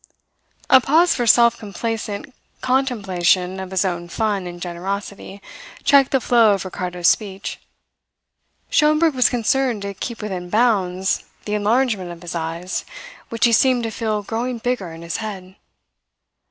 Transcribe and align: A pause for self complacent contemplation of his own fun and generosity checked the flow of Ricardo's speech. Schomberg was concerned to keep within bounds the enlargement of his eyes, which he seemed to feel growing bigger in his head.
A 0.67 0.81
pause 0.81 1.13
for 1.13 1.27
self 1.27 1.59
complacent 1.59 2.33
contemplation 2.61 3.59
of 3.59 3.69
his 3.69 3.85
own 3.85 4.09
fun 4.09 4.47
and 4.47 4.59
generosity 4.59 5.43
checked 5.83 6.09
the 6.09 6.19
flow 6.19 6.55
of 6.55 6.65
Ricardo's 6.65 7.07
speech. 7.07 7.59
Schomberg 8.71 9.13
was 9.13 9.29
concerned 9.29 9.83
to 9.83 9.93
keep 9.93 10.23
within 10.23 10.49
bounds 10.49 11.25
the 11.45 11.53
enlargement 11.53 12.09
of 12.09 12.23
his 12.23 12.33
eyes, 12.33 12.83
which 13.29 13.45
he 13.45 13.51
seemed 13.51 13.83
to 13.83 13.91
feel 13.91 14.23
growing 14.23 14.57
bigger 14.57 14.91
in 14.91 15.03
his 15.03 15.17
head. 15.17 15.55